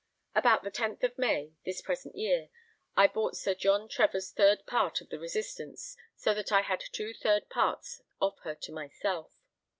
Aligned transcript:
About 0.33 0.63
the 0.63 0.71
10th 0.71 1.03
of 1.03 1.15
May, 1.19 1.53
this 1.63 1.79
present 1.79 2.15
year, 2.15 2.49
I 2.97 3.05
bought 3.05 3.37
Sir 3.37 3.53
John 3.53 3.87
Trevor's 3.87 4.31
third 4.31 4.65
part 4.65 4.99
of 4.99 5.09
the 5.09 5.19
Resistance, 5.19 5.95
so 6.15 6.33
that 6.33 6.51
I 6.51 6.61
had 6.61 6.79
two 6.91 7.13
third 7.13 7.49
parts 7.51 8.01
of 8.19 8.39
her 8.39 8.55
to 8.55 8.71
myself. 8.71 9.35